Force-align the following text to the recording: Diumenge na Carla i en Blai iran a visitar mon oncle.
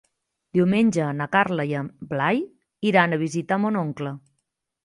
Diumenge 0.59 1.09
na 1.17 1.27
Carla 1.35 1.67
i 1.73 1.77
en 1.81 1.91
Blai 2.13 2.43
iran 2.93 3.15
a 3.19 3.23
visitar 3.27 3.63
mon 3.67 3.79
oncle. 3.87 4.19